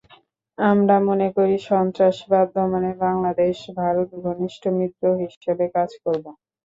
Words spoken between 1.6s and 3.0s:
সন্ত্রাসবাদ দমনে